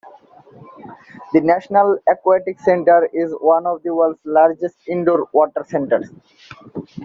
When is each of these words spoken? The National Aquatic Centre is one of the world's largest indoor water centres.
The 1.31 1.41
National 1.41 1.99
Aquatic 2.09 2.59
Centre 2.59 3.07
is 3.13 3.31
one 3.39 3.67
of 3.67 3.83
the 3.83 3.93
world's 3.93 4.17
largest 4.25 4.77
indoor 4.87 5.29
water 5.31 5.63
centres. 5.69 6.09